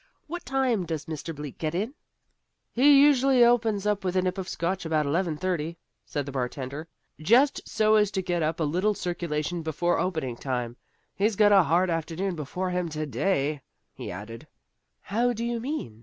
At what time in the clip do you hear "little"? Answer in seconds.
8.63-8.95